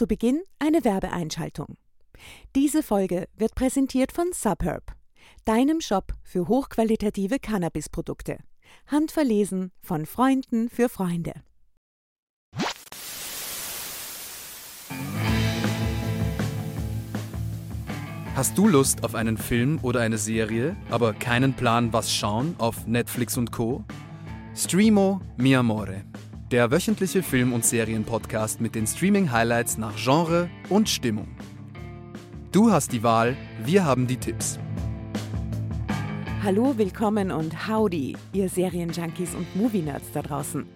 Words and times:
Zu 0.00 0.06
Beginn 0.06 0.40
eine 0.58 0.82
Werbeeinschaltung. 0.82 1.76
Diese 2.56 2.82
Folge 2.82 3.28
wird 3.36 3.54
präsentiert 3.54 4.12
von 4.12 4.32
Subherb, 4.32 4.94
deinem 5.44 5.82
Shop 5.82 6.14
für 6.22 6.48
hochqualitative 6.48 7.38
Cannabisprodukte. 7.38 8.38
Handverlesen 8.86 9.72
von 9.82 10.06
Freunden 10.06 10.70
für 10.70 10.88
Freunde. 10.88 11.34
Hast 18.34 18.56
du 18.56 18.68
Lust 18.68 19.04
auf 19.04 19.14
einen 19.14 19.36
Film 19.36 19.80
oder 19.82 20.00
eine 20.00 20.16
Serie, 20.16 20.78
aber 20.88 21.12
keinen 21.12 21.52
Plan, 21.52 21.92
was 21.92 22.10
schauen 22.10 22.54
auf 22.56 22.86
Netflix 22.86 23.36
und 23.36 23.52
Co? 23.52 23.84
Streamo 24.54 25.20
Mi 25.36 25.54
Amore, 25.54 26.06
der 26.50 26.72
wöchentliche 26.72 27.22
Film- 27.22 27.52
und 27.52 27.64
Serienpodcast 27.64 28.60
mit 28.60 28.74
den 28.74 28.86
Streaming-Highlights 28.86 29.78
nach 29.78 29.94
Genre 29.96 30.50
und 30.68 30.88
Stimmung. 30.88 31.28
Du 32.50 32.72
hast 32.72 32.92
die 32.92 33.04
Wahl, 33.04 33.36
wir 33.64 33.84
haben 33.84 34.08
die 34.08 34.16
Tipps. 34.16 34.58
Hallo, 36.42 36.76
willkommen 36.76 37.30
und 37.30 37.68
howdy, 37.68 38.16
ihr 38.32 38.48
Serienjunkies 38.48 39.34
und 39.34 39.54
Movie-Nerds 39.54 40.10
da 40.12 40.22
draußen. 40.22 40.66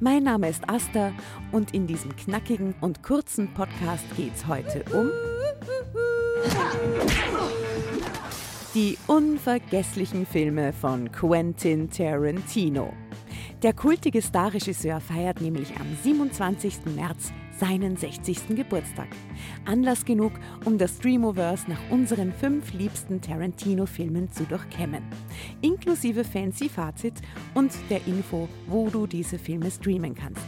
Mein 0.00 0.22
Name 0.22 0.48
ist 0.48 0.68
Asta 0.68 1.12
und 1.52 1.74
in 1.74 1.86
diesem 1.86 2.16
knackigen 2.16 2.74
und 2.80 3.02
kurzen 3.02 3.52
Podcast 3.52 4.04
geht's 4.16 4.46
heute 4.46 4.84
um 4.92 5.10
die 8.74 8.96
unvergesslichen 9.06 10.26
Filme 10.26 10.72
von 10.72 11.12
Quentin 11.12 11.90
Tarantino. 11.90 12.92
Der 13.64 13.72
kultige 13.72 14.20
Starregisseur 14.20 15.00
feiert 15.00 15.40
nämlich 15.40 15.74
am 15.80 15.86
27. 16.02 16.84
März 16.94 17.32
seinen 17.58 17.96
60. 17.96 18.48
Geburtstag. 18.48 19.08
Anlass 19.64 20.04
genug, 20.04 20.32
um 20.66 20.76
das 20.76 20.96
Streamoverse 20.96 21.70
nach 21.70 21.80
unseren 21.88 22.34
fünf 22.34 22.74
liebsten 22.74 23.22
Tarantino-Filmen 23.22 24.30
zu 24.30 24.44
durchkämmen. 24.44 25.02
Inklusive 25.62 26.24
fancy 26.24 26.68
Fazit 26.68 27.14
und 27.54 27.72
der 27.88 28.06
Info, 28.06 28.50
wo 28.66 28.90
du 28.90 29.06
diese 29.06 29.38
Filme 29.38 29.70
streamen 29.70 30.14
kannst. 30.14 30.44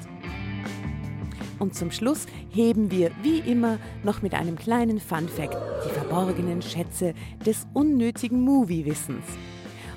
Und 1.58 1.75
zum 1.75 1.92
Schluss 1.92 2.27
heben 2.51 2.91
wir 2.91 3.12
wie 3.23 3.39
immer 3.39 3.78
noch 4.05 4.20
mit 4.20 4.34
einem 4.34 4.56
kleinen 4.56 5.01
Fun 5.01 5.27
Fact 5.27 5.56
die 5.86 5.95
verborgenen 5.95 6.61
Schätze 6.61 7.14
des 7.47 7.67
unnötigen 7.73 8.42
Movie-Wissens. 8.42 9.25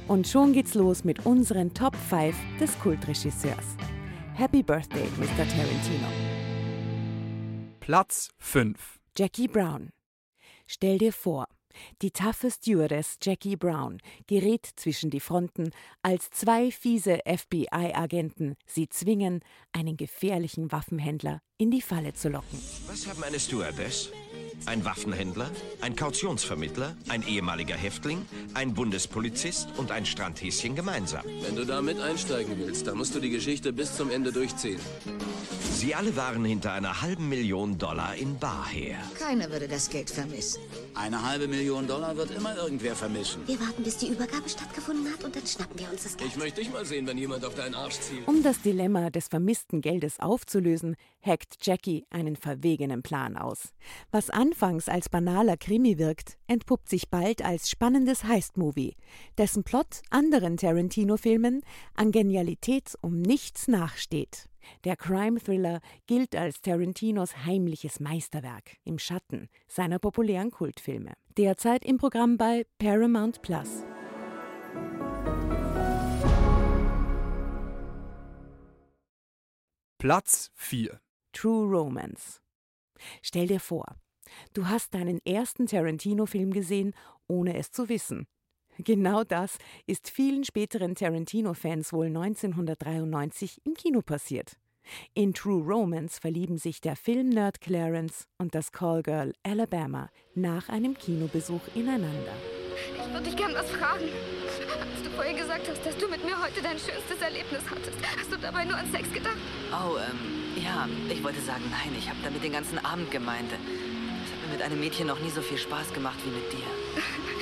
Und 0.10 0.28
schon 0.28 0.54
geht's 0.54 0.74
los 0.74 1.04
mit 1.04 1.24
unseren 1.28 1.72
Top 1.76 1.96
5 1.96 2.36
des 2.60 2.78
Kultregisseurs. 2.80 3.78
Happy 4.34 4.64
Birthday, 4.64 5.08
Mr. 5.20 5.48
Tarantino. 5.48 6.08
Platz 7.80 8.30
5. 8.40 9.00
Jackie 9.16 9.48
Brown. 9.48 9.92
Stell 10.66 10.98
dir 10.98 11.14
vor, 11.14 11.46
die 12.02 12.10
taffe 12.10 12.50
Stewardess 12.50 13.18
Jackie 13.22 13.56
Brown 13.56 14.00
gerät 14.26 14.68
zwischen 14.78 15.12
die 15.12 15.20
Fronten, 15.20 15.70
als 16.02 16.32
zwei 16.32 16.72
fiese 16.72 17.20
FBI-Agenten 17.28 18.56
sie 18.66 18.90
zwingen, 18.90 19.42
einen 19.74 19.96
gefährlichen 19.96 20.72
Waffenhändler 20.72 21.44
in 21.60 21.70
die 21.70 21.84
Falle 21.84 22.14
zu 22.14 22.30
locken. 22.30 22.60
Was 22.88 23.08
haben 23.08 23.24
eine 23.24 23.40
Stewardess? 23.40 24.12
Ein 24.66 24.86
Waffenhändler, 24.86 25.50
ein 25.82 25.96
Kautionsvermittler, 25.96 26.96
ein 27.08 27.26
ehemaliger 27.28 27.76
Häftling, 27.76 28.26
ein 28.54 28.74
Bundespolizist 28.74 29.70
und 29.78 29.92
ein 29.92 30.06
Strandhäschen 30.06 30.76
gemeinsam. 30.76 31.24
Wenn 31.42 31.56
du 31.56 31.66
da 31.66 31.82
mit 31.82 32.00
einsteigen 32.00 32.56
willst, 32.58 32.88
dann 32.88 32.98
musst 32.98 33.16
du 33.16 33.20
die 33.20 33.30
Geschichte 33.30 33.74
bis 33.74 33.96
zum 33.96 34.12
Ende 34.12 34.32
durchziehen. 34.32 34.80
Sie 35.80 35.96
alle 35.96 36.14
waren 36.18 36.44
hinter 36.44 36.74
einer 36.74 37.02
halben 37.02 37.30
Million 37.30 37.78
Dollar 37.78 38.14
in 38.14 38.38
Bar 38.38 38.68
her. 38.68 38.98
Keiner 39.18 39.50
würde 39.50 39.66
das 39.66 39.90
Geld 39.90 40.10
vermissen. 40.10 40.62
Eine 40.94 41.24
halbe 41.24 41.48
Million 41.48 41.88
Dollar 41.88 42.18
wird 42.18 42.32
immer 42.32 42.54
irgendwer 42.58 42.98
vermissen. 42.98 43.48
Wir 43.48 43.58
warten, 43.62 43.82
bis 43.82 43.96
die 43.96 44.10
Übergabe 44.10 44.50
stattgefunden 44.50 45.10
hat 45.10 45.24
und 45.24 45.34
dann 45.34 45.48
schnappen 45.48 45.80
wir 45.80 45.90
uns 45.90 46.04
das 46.04 46.18
Geld. 46.18 46.32
Ich 46.32 46.36
möchte 46.36 46.60
dich 46.60 46.74
mal 46.74 46.84
sehen, 46.84 47.08
wenn 47.08 47.18
jemand 47.18 47.46
auf 47.46 47.56
deinen 47.56 47.76
Arsch 47.76 47.98
zielt. 48.02 48.28
Um 48.28 48.44
das 48.44 48.62
Dilemma 48.62 49.10
des 49.10 49.30
vermissten 49.30 49.80
Geldes 49.80 50.20
aufzulösen, 50.20 50.98
hackt 51.22 51.66
Jackie 51.66 52.06
einen 52.10 52.36
verwegenen 52.36 53.02
Plan 53.02 53.38
aus. 53.38 53.70
Was 54.12 54.30
anfangs 54.30 54.90
als 54.90 55.08
banaler 55.08 55.56
Krimi 55.56 55.98
wirkt, 55.98 56.38
entpuppt 56.48 56.90
sich 56.90 57.08
bald 57.10 57.42
als 57.42 57.70
spannendes 57.70 58.26
Heist-Movie, 58.26 58.98
dessen 59.38 59.64
Plot 59.64 60.02
anderen 60.10 60.58
Tarantino-Filmen 60.58 61.62
an 61.96 62.12
Genialität 62.12 62.98
um 63.00 63.22
nichts 63.22 63.70
nachsteht. 63.70 64.50
Der 64.84 64.96
Crime-Thriller 64.96 65.80
gilt 66.08 66.36
als 66.36 66.62
Tarantinos 66.62 67.46
heimliches 67.46 68.00
Meisterwerk 68.00 68.78
im 68.84 69.00
Schatten 69.00 69.50
seiner 69.68 70.00
populären 70.00 70.52
Kultfilme. 70.52 71.14
Derzeit 71.38 71.86
im 71.86 71.98
Programm 71.98 72.38
bei 72.38 72.66
Paramount 72.78 73.42
Plus. 73.42 73.84
Platz 79.98 80.50
4. 80.56 81.00
True 81.34 81.68
Romance. 81.68 82.42
Stell 83.22 83.48
dir 83.48 83.60
vor, 83.60 83.86
du 84.54 84.68
hast 84.68 84.94
deinen 84.94 85.20
ersten 85.26 85.68
Tarantino-Film 85.68 86.54
gesehen, 86.54 86.94
ohne 87.28 87.58
es 87.58 87.72
zu 87.72 87.90
wissen. 87.90 88.26
Genau 88.82 89.26
das 89.26 89.58
ist 89.88 90.10
vielen 90.10 90.46
späteren 90.46 90.96
Tarantino-Fans 90.96 91.92
wohl 91.92 92.06
1993 92.06 93.60
im 93.66 93.74
Kino 93.74 94.02
passiert. 94.02 94.54
In 95.14 95.34
True 95.34 95.62
Romance 95.62 96.18
verlieben 96.18 96.58
sich 96.58 96.80
der 96.80 96.96
Filmnerd 96.96 97.60
Clarence 97.60 98.26
und 98.38 98.56
das 98.56 98.72
Callgirl 98.72 99.34
Alabama 99.44 100.10
nach 100.34 100.70
einem 100.70 100.98
Kinobesuch 100.98 101.60
ineinander. 101.76 102.32
Ich 102.96 103.14
würde 103.14 103.26
dich 103.26 103.36
gern 103.36 103.54
was 103.54 103.70
fragen. 103.70 104.06
Als 104.06 105.04
du 105.04 105.10
vorhin 105.10 105.36
gesagt 105.36 105.68
hast, 105.70 105.86
dass 105.86 105.98
du 105.98 106.08
mit 106.08 106.24
mir 106.24 106.42
heute 106.42 106.62
dein 106.62 106.80
schönstes 106.80 107.22
Erlebnis 107.22 107.62
hattest, 107.70 107.98
hast 108.18 108.32
du 108.32 108.38
dabei 108.38 108.64
nur 108.64 108.78
an 108.78 108.90
Sex 108.94 109.12
gedacht? 109.12 109.36
Oh, 109.74 109.98
ähm, 109.98 110.64
ja, 110.64 110.88
ich 111.10 111.22
wollte 111.22 111.42
sagen, 111.42 111.64
nein, 111.70 111.94
ich 111.98 112.08
habe 112.08 112.20
damit 112.24 112.42
den 112.42 112.54
ganzen 112.54 112.80
Abend 112.80 113.12
gemeint. 113.12 113.52
Es 113.52 114.32
hat 114.32 114.48
mir 114.48 114.54
mit 114.54 114.62
einem 114.62 114.80
Mädchen 114.80 115.08
noch 115.08 115.20
nie 115.20 115.30
so 115.30 115.42
viel 115.42 115.58
Spaß 115.58 115.94
gemacht 115.94 116.20
wie 116.24 116.32
mit 116.32 116.54
dir. 116.54 116.66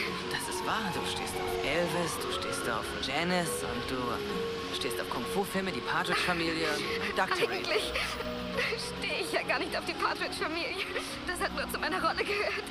Wahr, 0.68 0.92
du 0.94 1.00
stehst 1.10 1.34
auf 1.34 1.66
Elvis, 1.66 2.12
du 2.22 2.30
stehst 2.30 2.70
auf 2.70 2.84
Janice 3.02 3.64
und 3.64 3.90
du 3.90 4.76
stehst 4.76 5.00
auf 5.00 5.10
Kung-Fu-Filme, 5.10 5.72
die 5.72 5.80
Partridge-Familie, 5.80 6.68
Dr. 7.16 7.50
Eigentlich 7.50 7.94
stehe 9.00 9.22
ich 9.22 9.32
ja 9.32 9.44
gar 9.44 9.60
nicht 9.60 9.74
auf 9.78 9.86
die 9.86 9.94
Partridge-Familie. 9.94 10.84
Das 11.26 11.40
hat 11.40 11.56
nur 11.56 11.72
zu 11.72 11.80
meiner 11.80 12.04
Rolle 12.06 12.22
gehört. 12.22 12.68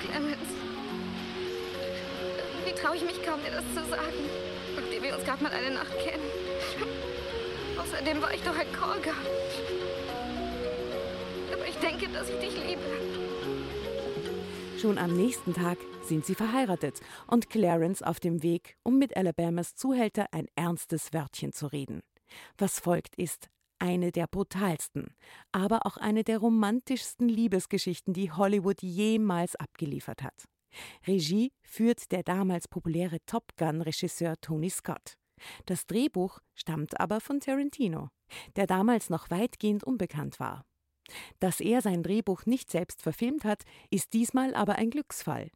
Clemens, 0.00 0.48
wie 2.64 2.72
traue 2.80 2.96
ich 2.96 3.02
mich 3.02 3.22
kaum, 3.26 3.44
dir 3.44 3.50
das 3.50 3.64
zu 3.74 3.90
sagen, 3.90 4.24
nachdem 4.74 5.02
wir 5.02 5.16
uns 5.16 5.24
gerade 5.26 5.42
mal 5.42 5.52
eine 5.52 5.72
Nacht 5.72 5.98
kennen. 6.02 6.24
Außerdem 7.76 8.22
war 8.22 8.32
ich 8.32 8.40
doch 8.40 8.56
ein 8.56 8.72
Callgirl. 8.72 9.12
Aber 11.52 11.68
ich 11.68 11.76
denke, 11.76 12.08
dass 12.08 12.30
ich 12.30 12.38
dich 12.38 12.56
liebe. 12.56 13.25
Schon 14.80 14.98
am 14.98 15.16
nächsten 15.16 15.54
Tag 15.54 15.78
sind 16.02 16.26
sie 16.26 16.34
verheiratet 16.34 17.00
und 17.26 17.48
Clarence 17.48 18.02
auf 18.02 18.20
dem 18.20 18.42
Weg, 18.42 18.76
um 18.82 18.98
mit 18.98 19.16
Alabamas 19.16 19.74
Zuhälter 19.74 20.26
ein 20.32 20.48
ernstes 20.54 21.14
Wörtchen 21.14 21.52
zu 21.52 21.66
reden. 21.66 22.02
Was 22.58 22.78
folgt, 22.78 23.16
ist 23.16 23.48
eine 23.78 24.12
der 24.12 24.26
brutalsten, 24.26 25.14
aber 25.50 25.86
auch 25.86 25.96
eine 25.96 26.24
der 26.24 26.38
romantischsten 26.38 27.26
Liebesgeschichten, 27.26 28.12
die 28.12 28.30
Hollywood 28.30 28.82
jemals 28.82 29.56
abgeliefert 29.56 30.22
hat. 30.22 30.44
Regie 31.06 31.52
führt 31.62 32.12
der 32.12 32.22
damals 32.22 32.68
populäre 32.68 33.18
Top 33.24 33.56
Gun-Regisseur 33.56 34.34
Tony 34.42 34.68
Scott. 34.68 35.14
Das 35.64 35.86
Drehbuch 35.86 36.38
stammt 36.54 37.00
aber 37.00 37.20
von 37.20 37.40
Tarantino, 37.40 38.08
der 38.56 38.66
damals 38.66 39.08
noch 39.08 39.30
weitgehend 39.30 39.84
unbekannt 39.84 40.38
war. 40.38 40.66
Dass 41.38 41.60
er 41.60 41.82
sein 41.82 42.02
Drehbuch 42.02 42.46
nicht 42.46 42.70
selbst 42.70 43.02
verfilmt 43.02 43.44
hat, 43.44 43.62
ist 43.90 44.12
diesmal 44.12 44.54
aber 44.54 44.76
ein 44.76 44.90
Glücksfall. 44.90 45.50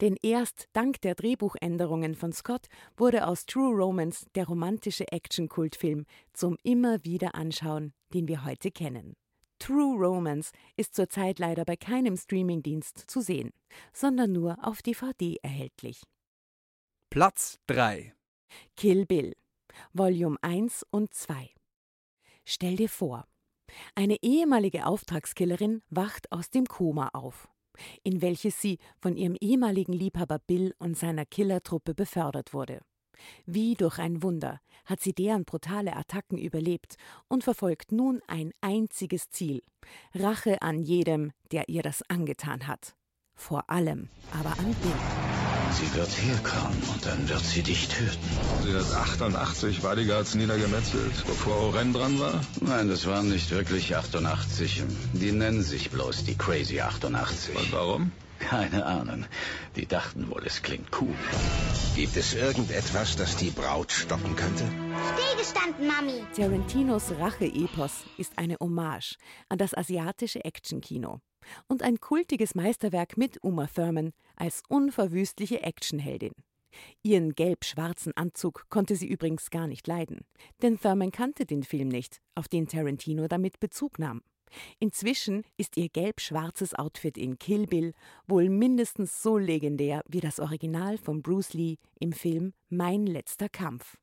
Denn 0.00 0.16
erst 0.22 0.68
dank 0.72 1.00
der 1.00 1.14
Drehbuchänderungen 1.14 2.14
von 2.14 2.32
Scott 2.32 2.66
wurde 2.96 3.26
aus 3.26 3.46
True 3.46 3.74
Romance 3.74 4.26
der 4.34 4.46
romantische 4.46 5.10
Action-Kultfilm 5.10 6.06
zum 6.32 6.56
immer 6.62 7.04
wieder 7.04 7.34
anschauen, 7.34 7.92
den 8.12 8.28
wir 8.28 8.44
heute 8.44 8.70
kennen. 8.70 9.14
True 9.58 9.96
Romance 9.96 10.52
ist 10.76 10.94
zurzeit 10.94 11.38
leider 11.38 11.64
bei 11.64 11.76
keinem 11.76 12.16
Streamingdienst 12.16 12.98
zu 13.10 13.20
sehen, 13.20 13.50
sondern 13.92 14.32
nur 14.32 14.56
auf 14.62 14.82
DVD 14.82 15.38
erhältlich. 15.42 16.02
Platz 17.10 17.58
3. 17.68 18.14
Kill 18.76 19.06
Bill, 19.06 19.34
Volume 19.92 20.36
1 20.42 20.84
und 20.90 21.14
2. 21.14 21.50
Stell 22.44 22.76
dir 22.76 22.88
vor, 22.88 23.26
eine 23.94 24.16
ehemalige 24.22 24.86
Auftragskillerin 24.86 25.82
wacht 25.90 26.30
aus 26.32 26.50
dem 26.50 26.66
Koma 26.66 27.08
auf, 27.12 27.48
in 28.02 28.22
welches 28.22 28.60
sie 28.60 28.78
von 28.98 29.16
ihrem 29.16 29.36
ehemaligen 29.40 29.92
Liebhaber 29.92 30.38
Bill 30.38 30.74
und 30.78 30.96
seiner 30.96 31.26
Killertruppe 31.26 31.94
befördert 31.94 32.52
wurde. 32.52 32.80
Wie 33.46 33.74
durch 33.74 33.98
ein 33.98 34.22
Wunder 34.22 34.60
hat 34.84 35.00
sie 35.00 35.12
deren 35.12 35.44
brutale 35.44 35.96
Attacken 35.96 36.38
überlebt 36.38 36.96
und 37.28 37.44
verfolgt 37.44 37.92
nun 37.92 38.20
ein 38.26 38.52
einziges 38.60 39.30
Ziel 39.30 39.62
Rache 40.14 40.62
an 40.62 40.82
jedem, 40.82 41.32
der 41.52 41.68
ihr 41.68 41.82
das 41.82 42.02
angetan 42.08 42.66
hat. 42.66 42.94
Vor 43.34 43.68
allem 43.70 44.08
aber 44.32 44.58
an 44.58 44.74
Bill. 44.82 45.33
Sie 45.74 45.92
wird 45.96 46.10
herkommen 46.10 46.82
und 46.92 47.04
dann 47.04 47.28
wird 47.28 47.44
sie 47.44 47.62
dich 47.62 47.88
töten. 47.88 48.30
Sie 48.62 48.72
hat 48.74 48.92
88 48.92 49.82
Bodyguards 49.82 50.34
niedergemetzelt, 50.34 51.24
bevor 51.26 51.56
Oren 51.56 51.92
dran 51.92 52.18
war? 52.20 52.40
Nein, 52.60 52.88
das 52.88 53.06
waren 53.06 53.28
nicht 53.28 53.50
wirklich 53.50 53.96
88. 53.96 54.84
Die 55.12 55.32
nennen 55.32 55.62
sich 55.62 55.90
bloß 55.90 56.24
die 56.24 56.36
Crazy 56.36 56.80
88. 56.80 57.56
Und 57.56 57.72
warum? 57.72 58.12
Keine 58.38 58.86
Ahnung. 58.86 59.24
Die 59.74 59.86
dachten 59.86 60.30
wohl, 60.30 60.42
es 60.44 60.62
klingt 60.62 60.88
cool. 61.00 61.14
Gibt 61.96 62.16
es 62.16 62.34
irgendetwas, 62.34 63.16
das 63.16 63.36
die 63.36 63.50
Braut 63.50 63.90
stoppen 63.90 64.36
könnte? 64.36 64.64
Stillgestanden, 65.14 65.86
Mami. 65.86 66.24
Tarantinos 66.36 67.12
Rache-Epos 67.18 68.04
ist 68.16 68.38
eine 68.38 68.56
Hommage 68.60 69.16
an 69.48 69.58
das 69.58 69.74
asiatische 69.76 70.44
Actionkino 70.44 71.20
und 71.68 71.82
ein 71.82 71.98
kultiges 72.00 72.54
Meisterwerk 72.54 73.16
mit 73.16 73.42
Uma 73.42 73.66
Thurman 73.66 74.12
als 74.36 74.62
unverwüstliche 74.68 75.62
Actionheldin. 75.62 76.32
Ihren 77.02 77.34
gelb-schwarzen 77.34 78.16
Anzug 78.16 78.66
konnte 78.68 78.96
sie 78.96 79.06
übrigens 79.06 79.50
gar 79.50 79.66
nicht 79.66 79.86
leiden, 79.86 80.24
denn 80.62 80.78
Thurman 80.78 81.12
kannte 81.12 81.46
den 81.46 81.62
Film 81.62 81.88
nicht, 81.88 82.20
auf 82.34 82.48
den 82.48 82.66
Tarantino 82.66 83.28
damit 83.28 83.60
Bezug 83.60 83.98
nahm. 83.98 84.22
Inzwischen 84.78 85.42
ist 85.56 85.76
ihr 85.76 85.88
gelb-schwarzes 85.88 86.74
Outfit 86.74 87.18
in 87.18 87.38
Kill 87.38 87.66
Bill 87.66 87.92
wohl 88.26 88.48
mindestens 88.48 89.22
so 89.22 89.36
legendär 89.38 90.02
wie 90.08 90.20
das 90.20 90.38
Original 90.38 90.98
von 90.98 91.22
Bruce 91.22 91.54
Lee 91.54 91.76
im 91.98 92.12
Film 92.12 92.52
Mein 92.68 93.06
letzter 93.06 93.48
Kampf. 93.48 93.96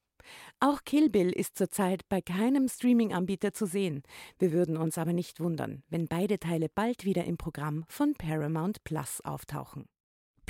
Auch 0.59 0.83
Kill 0.83 1.09
Bill 1.09 1.31
ist 1.31 1.57
zurzeit 1.57 2.07
bei 2.07 2.21
keinem 2.21 2.67
Streaming-Anbieter 2.67 3.53
zu 3.53 3.65
sehen. 3.65 4.03
Wir 4.37 4.51
würden 4.51 4.77
uns 4.77 4.97
aber 4.97 5.13
nicht 5.13 5.39
wundern, 5.39 5.83
wenn 5.89 6.05
beide 6.05 6.39
Teile 6.39 6.69
bald 6.69 7.05
wieder 7.05 7.25
im 7.25 7.37
Programm 7.37 7.85
von 7.87 8.13
Paramount 8.13 8.83
Plus 8.83 9.21
auftauchen. 9.21 9.85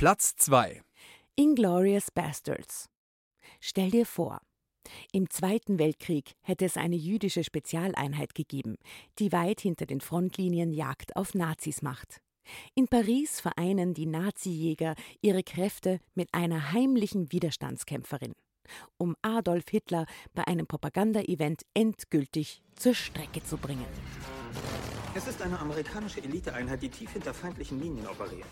Platz 0.02 0.36
2 0.36 0.82
Inglorious 1.36 2.10
Bastards. 2.10 2.90
Stell 3.60 3.92
dir 3.92 4.08
vor, 4.08 4.42
im 5.12 5.30
Zweiten 5.30 5.78
Weltkrieg 5.78 6.32
hätte 6.42 6.66
es 6.66 6.76
eine 6.76 6.96
jüdische 6.96 7.44
Spezialeinheit 7.44 8.34
gegeben, 8.34 8.78
die 9.20 9.32
weit 9.32 9.62
hinter 9.62 9.86
den 9.86 10.02
Frontlinien 10.02 10.74
Jagd 10.74 11.16
auf 11.16 11.36
Nazis 11.36 11.84
macht. 11.84 12.20
In 12.74 12.88
Paris 12.88 13.42
vereinen 13.42 13.94
die 13.94 14.08
Nazijäger 14.08 14.96
ihre 15.22 15.44
Kräfte 15.44 16.00
mit 16.16 16.30
einer 16.34 16.72
heimlichen 16.72 17.32
Widerstandskämpferin 17.32 18.34
um 18.98 19.16
Adolf 19.22 19.66
Hitler 19.70 20.06
bei 20.34 20.48
einem 20.48 20.66
Propaganda-Event 20.66 21.64
endgültig 21.74 22.62
zur 22.76 22.94
Strecke 22.94 23.44
zu 23.44 23.58
bringen. 23.58 23.86
Es 25.14 25.28
ist 25.28 25.42
eine 25.42 25.60
amerikanische 25.60 26.24
Eliteeinheit, 26.24 26.82
die 26.82 26.90
tief 26.90 27.12
hinter 27.12 27.34
feindlichen 27.34 27.82
Linien 27.82 28.08
operiert. 28.08 28.48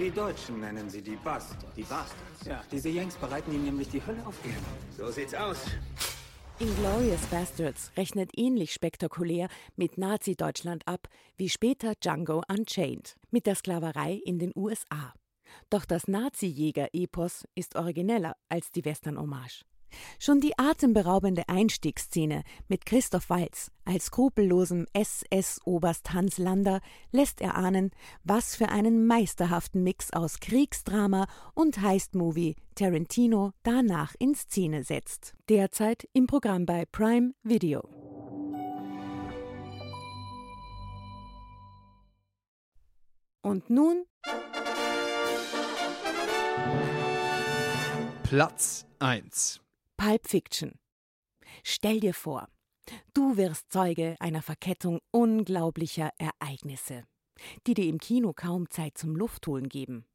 Die 0.00 0.10
Deutschen 0.10 0.60
nennen 0.60 0.88
sie 0.88 1.02
die 1.02 1.16
Bast. 1.16 1.56
Die 1.76 1.82
Bastards. 1.82 2.46
Ja, 2.46 2.64
diese 2.72 2.88
Yanks 2.88 3.16
bereiten 3.16 3.52
ihnen 3.52 3.64
nämlich 3.64 3.90
die 3.90 4.00
Hölle 4.06 4.24
auf 4.26 4.34
Erden. 4.46 4.64
So 4.96 5.10
sieht's 5.10 5.34
aus. 5.34 5.58
Inglorious 6.58 7.20
Bastards 7.26 7.92
rechnet 7.98 8.30
ähnlich 8.34 8.72
spektakulär 8.72 9.48
mit 9.76 9.98
Nazi-Deutschland 9.98 10.88
ab 10.88 11.08
wie 11.36 11.50
später 11.50 11.92
Django 12.02 12.42
Unchained 12.48 13.16
mit 13.30 13.44
der 13.44 13.56
Sklaverei 13.56 14.14
in 14.24 14.38
den 14.38 14.52
USA. 14.56 15.12
Doch 15.68 15.84
das 15.84 16.08
Nazi-Jäger-Epos 16.08 17.46
ist 17.54 17.76
origineller 17.76 18.36
als 18.48 18.72
die 18.72 18.86
Western-Hommage. 18.86 19.66
Schon 20.18 20.40
die 20.40 20.58
atemberaubende 20.58 21.48
Einstiegsszene 21.48 22.42
mit 22.68 22.86
Christoph 22.86 23.30
Waltz 23.30 23.70
als 23.84 24.06
skrupellosem 24.06 24.86
SS-Oberst 24.92 26.12
Hans 26.12 26.38
Lander 26.38 26.80
lässt 27.10 27.40
erahnen, 27.40 27.90
was 28.22 28.54
für 28.54 28.68
einen 28.68 29.06
meisterhaften 29.06 29.82
Mix 29.82 30.12
aus 30.12 30.40
Kriegsdrama 30.40 31.26
und 31.54 31.80
Heist-Movie 31.80 32.56
Tarantino 32.74 33.52
danach 33.62 34.14
in 34.18 34.34
Szene 34.34 34.84
setzt. 34.84 35.34
Derzeit 35.48 36.08
im 36.12 36.26
Programm 36.26 36.66
bei 36.66 36.84
Prime 36.86 37.32
Video. 37.42 37.88
Und 43.42 43.70
nun 43.70 44.04
Platz 48.22 48.86
1 49.00 49.60
Pulp 50.00 50.26
Fiction. 50.26 50.78
Stell 51.62 52.00
dir 52.00 52.14
vor, 52.14 52.48
du 53.12 53.36
wirst 53.36 53.70
Zeuge 53.70 54.16
einer 54.18 54.40
Verkettung 54.40 55.00
unglaublicher 55.10 56.08
Ereignisse, 56.16 57.04
die 57.66 57.74
dir 57.74 57.84
im 57.84 57.98
Kino 57.98 58.32
kaum 58.32 58.70
Zeit 58.70 58.96
zum 58.96 59.14
Luftholen 59.14 59.68
geben. 59.68 60.06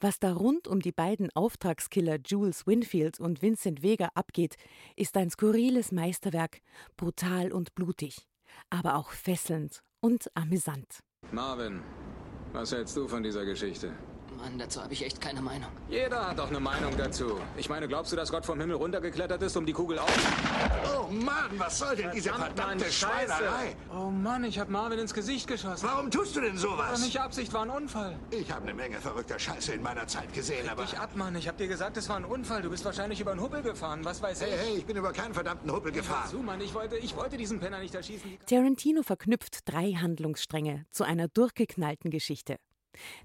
Was 0.00 0.18
da 0.18 0.32
rund 0.32 0.66
um 0.66 0.80
die 0.80 0.90
beiden 0.90 1.30
Auftragskiller 1.36 2.18
Jules 2.26 2.66
Winfield 2.66 3.20
und 3.20 3.40
Vincent 3.40 3.80
Vega 3.80 4.08
abgeht, 4.14 4.56
ist 4.96 5.16
ein 5.16 5.30
skurriles 5.30 5.92
Meisterwerk, 5.92 6.60
brutal 6.96 7.52
und 7.52 7.76
blutig, 7.76 8.26
aber 8.70 8.96
auch 8.96 9.12
fesselnd 9.12 9.84
und 10.00 10.36
amüsant. 10.36 10.98
Marvin, 11.30 11.80
was 12.52 12.72
hältst 12.72 12.96
du 12.96 13.06
von 13.06 13.22
dieser 13.22 13.44
Geschichte? 13.44 13.94
Mann, 14.38 14.56
dazu 14.56 14.82
habe 14.82 14.92
ich 14.92 15.04
echt 15.04 15.20
keine 15.20 15.42
Meinung. 15.42 15.68
Jeder 15.88 16.28
hat 16.28 16.38
doch 16.38 16.48
eine 16.48 16.60
Meinung 16.60 16.96
dazu. 16.96 17.40
Ich 17.56 17.68
meine, 17.68 17.88
glaubst 17.88 18.12
du, 18.12 18.16
dass 18.16 18.30
Gott 18.30 18.46
vom 18.46 18.60
Himmel 18.60 18.76
runtergeklettert 18.76 19.42
ist, 19.42 19.56
um 19.56 19.66
die 19.66 19.72
Kugel 19.72 19.98
auf... 19.98 20.08
Oh 20.96 21.10
Mann, 21.10 21.50
was 21.58 21.78
soll 21.78 21.96
denn 21.96 22.10
diese 22.14 22.30
verdammte 22.30 22.84
Mann, 22.84 22.92
Schweinerei? 22.92 23.76
Oh 23.92 24.10
Mann, 24.10 24.44
ich 24.44 24.58
habe 24.58 24.70
Marvin 24.70 25.00
ins 25.00 25.12
Gesicht 25.12 25.48
geschossen. 25.48 25.88
Warum 25.90 26.10
tust 26.10 26.36
du 26.36 26.40
denn 26.40 26.56
sowas? 26.56 26.92
War 26.92 26.98
nicht 26.98 27.20
Absicht, 27.20 27.52
war 27.52 27.62
ein 27.62 27.70
Unfall. 27.70 28.16
Ich 28.30 28.50
habe 28.52 28.62
eine 28.62 28.74
Menge 28.74 28.98
verrückter 28.98 29.38
Scheiße 29.38 29.72
in 29.72 29.82
meiner 29.82 30.06
Zeit 30.06 30.32
gesehen, 30.32 30.68
aber... 30.68 30.84
dich 30.84 30.96
ab, 30.96 31.10
Mann. 31.16 31.34
Ich 31.34 31.48
habe 31.48 31.58
dir 31.58 31.68
gesagt, 31.68 31.96
es 31.96 32.08
war 32.08 32.16
ein 32.16 32.24
Unfall. 32.24 32.62
Du 32.62 32.70
bist 32.70 32.84
wahrscheinlich 32.84 33.20
über 33.20 33.32
einen 33.32 33.40
Huppel 33.40 33.62
gefahren. 33.62 34.04
Was 34.04 34.22
weiß 34.22 34.40
hey, 34.42 34.48
ich? 34.48 34.54
Hey, 34.54 34.66
hey, 34.68 34.76
ich 34.78 34.86
bin 34.86 34.96
über 34.96 35.12
keinen 35.12 35.34
verdammten 35.34 35.70
Huppel 35.72 35.90
gefahren. 35.90 36.30
Zu, 36.30 36.38
Mann. 36.38 36.60
Ich 36.60 36.74
wollte, 36.74 36.96
ich 36.96 37.16
wollte 37.16 37.36
diesen 37.36 37.58
Penner 37.58 37.80
nicht 37.80 37.94
erschießen. 37.94 38.38
Tarantino 38.46 39.02
verknüpft 39.02 39.68
drei 39.68 39.94
Handlungsstränge 39.94 40.86
zu 40.92 41.02
einer 41.02 41.26
durchgeknallten 41.26 42.10
Geschichte. 42.10 42.56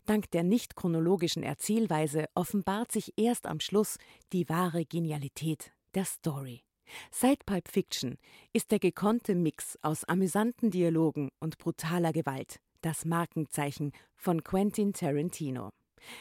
Dank 0.06 0.30
der 0.32 0.44
nicht 0.44 0.76
chronologischen 0.76 1.44
Erzählweise 1.44 2.26
offenbart 2.36 2.92
sich 2.92 3.14
erst 3.18 3.48
am 3.48 3.60
Schluss 3.60 3.98
die 4.32 4.48
wahre 4.50 4.86
Genialität 4.86 5.72
der 5.96 6.06
Story. 6.06 6.64
Seit 7.12 7.46
Pulp 7.46 7.68
Fiction 7.70 8.18
ist 8.52 8.72
der 8.72 8.80
gekonnte 8.80 9.36
Mix 9.36 9.78
aus 9.82 10.04
amüsanten 10.04 10.70
Dialogen 10.70 11.30
und 11.40 11.58
brutaler 11.58 12.12
Gewalt 12.12 12.60
das 12.84 13.06
Markenzeichen 13.06 13.94
von 14.16 14.44
Quentin 14.44 14.94
Tarantino. 14.94 15.70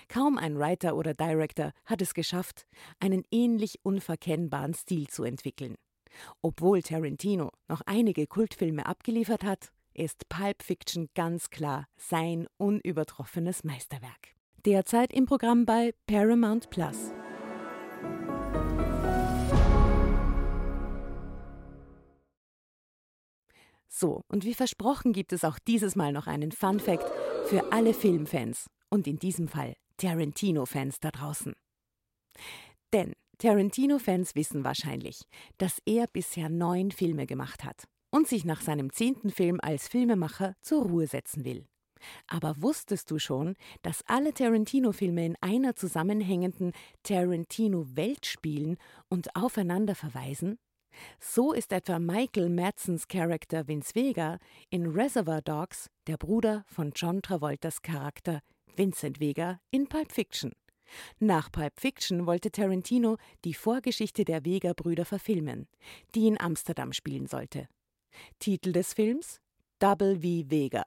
Kaum 0.09 0.38
ein 0.38 0.57
Writer 0.59 0.97
oder 0.97 1.12
Director 1.12 1.73
hat 1.85 2.00
es 2.00 2.14
geschafft, 2.14 2.67
einen 3.00 3.25
ähnlich 3.31 3.81
unverkennbaren 3.83 4.75
Stil 4.75 5.09
zu 5.09 5.25
entwickeln. 5.25 5.75
Obwohl 6.40 6.83
Tarantino 6.83 7.50
noch 7.69 7.81
einige 7.85 8.26
Kultfilme 8.26 8.87
abgeliefert 8.87 9.45
hat, 9.45 9.73
ist 9.95 10.29
Pulp 10.29 10.63
Fiction 10.63 11.09
ganz 11.15 11.51
klar 11.51 11.87
sein 11.97 12.47
unübertroffenes 12.57 13.65
Meisterwerk. 13.65 14.35
Derzeit 14.65 15.13
im 15.13 15.27
Programm 15.27 15.65
bei 15.67 15.93
Paramount 16.07 16.71
Plus. 16.71 17.13
So, 23.89 24.23
und 24.29 24.45
wie 24.45 24.55
versprochen 24.55 25.13
gibt 25.13 25.33
es 25.33 25.45
auch 25.45 25.59
dieses 25.59 25.97
Mal 25.97 26.13
noch 26.13 26.27
einen 26.27 26.53
Fun 26.53 26.81
Fact 26.81 27.11
für 27.47 27.73
alle 27.73 27.93
Filmfans 27.93 28.71
und 28.89 29.07
in 29.07 29.19
diesem 29.19 29.49
Fall 29.49 29.75
Tarantino-Fans 29.99 31.01
da 31.01 31.11
draußen. 31.11 31.55
Denn 32.93 33.13
Tarantino-Fans 33.39 34.35
wissen 34.35 34.65
wahrscheinlich, 34.65 35.23
dass 35.59 35.79
er 35.85 36.07
bisher 36.07 36.49
neun 36.49 36.91
Filme 36.91 37.27
gemacht 37.27 37.65
hat 37.65 37.85
und 38.12 38.28
sich 38.28 38.45
nach 38.45 38.61
seinem 38.61 38.92
zehnten 38.92 39.31
Film 39.31 39.59
als 39.61 39.88
Filmemacher 39.88 40.54
zur 40.61 40.85
Ruhe 40.85 41.09
setzen 41.09 41.45
will. 41.45 41.66
Aber 42.28 42.54
wusstest 42.61 43.11
du 43.11 43.19
schon, 43.19 43.54
dass 43.83 44.02
alle 44.07 44.33
Tarantino-Filme 44.35 45.25
in 45.25 45.37
einer 45.40 45.75
zusammenhängenden 45.75 46.73
Tarantino-Welt 47.02 48.26
spielen 48.26 48.76
und 49.09 49.35
aufeinander 49.35 49.95
verweisen? 49.95 50.59
So 51.19 51.52
ist 51.52 51.73
etwa 51.73 51.99
Michael 51.99 52.50
Madsens 52.50 53.09
Charakter 53.09 53.66
Vince 53.66 53.95
Vega 53.95 54.38
in 54.69 54.87
Reservoir 54.87 55.40
Dogs 55.40 55.88
der 56.07 56.19
Bruder 56.19 56.64
von 56.66 56.92
John 56.95 57.23
Travoltas 57.23 57.81
Charakter 57.81 58.40
Vincent 58.76 59.19
Vega 59.19 59.61
in 59.71 59.88
Pulp 59.88 60.12
Fiction. 60.12 60.52
Nach 61.19 61.50
Pulp 61.50 61.81
Fiction 61.81 62.26
wollte 62.26 62.50
Tarantino 62.50 63.16
die 63.47 63.54
Vorgeschichte 63.54 64.25
der 64.25 64.45
Vega-Brüder 64.45 65.07
verfilmen, 65.07 65.66
die 66.14 66.26
in 66.26 66.38
Amsterdam 66.38 66.92
spielen 66.92 67.26
sollte. 67.26 67.69
Titel 68.38 68.73
des 68.73 68.95
Films 68.95 69.40
Double 69.78 70.16
V 70.16 70.50
Vega. 70.50 70.85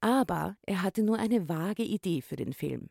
Aber 0.00 0.56
er 0.66 0.82
hatte 0.82 1.02
nur 1.02 1.18
eine 1.18 1.48
vage 1.48 1.82
Idee 1.82 2.22
für 2.22 2.36
den 2.36 2.52
Film. 2.52 2.88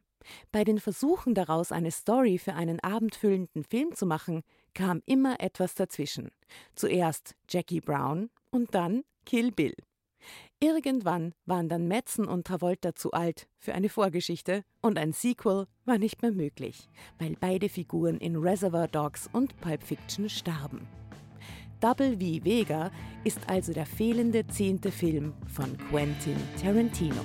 Bei 0.51 0.63
den 0.63 0.79
Versuchen 0.79 1.33
daraus 1.33 1.71
eine 1.71 1.91
Story 1.91 2.37
für 2.37 2.53
einen 2.53 2.79
abendfüllenden 2.79 3.63
Film 3.63 3.93
zu 3.95 4.05
machen, 4.05 4.43
kam 4.73 5.01
immer 5.05 5.39
etwas 5.39 5.75
dazwischen. 5.75 6.31
Zuerst 6.75 7.35
Jackie 7.49 7.81
Brown 7.81 8.29
und 8.51 8.73
dann 8.73 9.03
Kill 9.25 9.51
Bill. 9.51 9.75
Irgendwann 10.59 11.33
waren 11.45 11.67
dann 11.67 11.89
Madsen 11.89 12.25
und 12.25 12.47
Travolta 12.47 12.95
zu 12.95 13.11
alt 13.11 13.47
für 13.59 13.73
eine 13.73 13.89
Vorgeschichte 13.89 14.63
und 14.81 14.97
ein 14.97 15.11
Sequel 15.11 15.67
war 15.83 15.97
nicht 15.97 16.21
mehr 16.21 16.31
möglich, 16.31 16.89
weil 17.19 17.35
beide 17.39 17.67
Figuren 17.67 18.17
in 18.17 18.37
Reservoir 18.37 18.87
Dogs 18.87 19.29
und 19.33 19.59
Pulp 19.59 19.83
Fiction 19.83 20.29
starben. 20.29 20.87
Double 21.83 22.13
V 22.13 22.45
Vega 22.45 22.91
ist 23.25 23.39
also 23.47 23.73
der 23.73 23.85
fehlende 23.85 24.47
zehnte 24.47 24.89
Film 24.89 25.33
von 25.47 25.77
Quentin 25.89 26.37
Tarantino. 26.61 27.19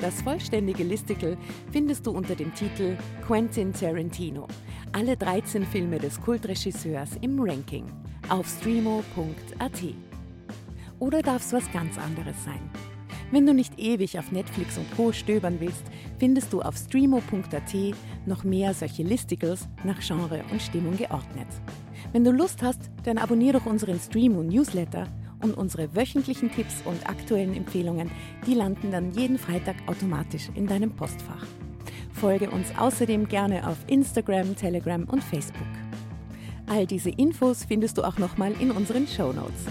Das 0.00 0.22
vollständige 0.22 0.84
Listicle 0.84 1.36
findest 1.72 2.06
du 2.06 2.12
unter 2.12 2.36
dem 2.36 2.54
Titel 2.54 2.96
Quentin 3.26 3.72
Tarantino. 3.72 4.46
Alle 4.92 5.16
13 5.16 5.66
Filme 5.66 5.98
des 5.98 6.20
Kultregisseurs 6.20 7.16
im 7.20 7.40
Ranking 7.40 7.86
auf 8.28 8.46
streamo.at. 8.46 9.82
Oder 11.00 11.22
darf 11.22 11.44
es 11.44 11.52
was 11.52 11.72
ganz 11.72 11.98
anderes 11.98 12.44
sein? 12.44 12.70
Wenn 13.32 13.44
du 13.44 13.54
nicht 13.54 13.76
ewig 13.76 14.16
auf 14.20 14.30
Netflix 14.30 14.78
und 14.78 14.88
Co. 14.96 15.10
stöbern 15.10 15.56
willst, 15.58 15.82
findest 16.20 16.52
du 16.52 16.62
auf 16.62 16.76
streamo.at 16.76 17.74
noch 18.24 18.44
mehr 18.44 18.72
solche 18.72 19.02
Listicles 19.02 19.68
nach 19.82 19.98
Genre 19.98 20.44
und 20.52 20.62
Stimmung 20.62 20.96
geordnet. 20.96 21.48
Wenn 22.12 22.24
du 22.24 22.30
Lust 22.30 22.62
hast, 22.62 22.90
dann 23.04 23.18
abonniere 23.18 23.58
doch 23.58 23.66
unseren 23.66 23.98
Stream 23.98 24.36
und 24.36 24.48
Newsletter 24.48 25.06
und 25.42 25.54
unsere 25.54 25.94
wöchentlichen 25.94 26.50
Tipps 26.50 26.82
und 26.84 27.08
aktuellen 27.08 27.54
Empfehlungen, 27.54 28.10
die 28.46 28.54
landen 28.54 28.90
dann 28.90 29.12
jeden 29.12 29.38
Freitag 29.38 29.76
automatisch 29.86 30.48
in 30.54 30.66
deinem 30.66 30.90
Postfach. 30.90 31.46
Folge 32.12 32.50
uns 32.50 32.68
außerdem 32.78 33.28
gerne 33.28 33.68
auf 33.68 33.76
Instagram, 33.88 34.56
Telegram 34.56 35.04
und 35.04 35.22
Facebook. 35.22 35.66
All 36.66 36.86
diese 36.86 37.10
Infos 37.10 37.64
findest 37.64 37.98
du 37.98 38.02
auch 38.02 38.18
nochmal 38.18 38.52
in 38.60 38.70
unseren 38.70 39.06
Show 39.06 39.32
Notes. 39.32 39.66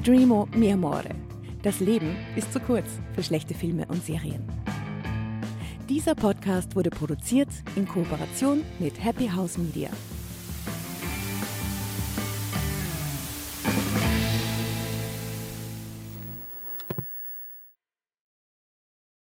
Streamo 0.00 0.46
mi 0.54 0.70
amore. 0.70 1.14
Das 1.62 1.80
Leben 1.80 2.14
ist 2.36 2.52
zu 2.52 2.60
kurz 2.60 2.86
für 3.14 3.22
schlechte 3.22 3.54
Filme 3.54 3.86
und 3.88 4.04
Serien. 4.04 4.63
Dieser 5.88 6.14
Podcast 6.14 6.76
wurde 6.76 6.88
produziert 6.88 7.50
in 7.76 7.86
Kooperation 7.86 8.62
mit 8.78 9.04
Happy 9.04 9.28
House 9.28 9.58
Media. 9.58 9.90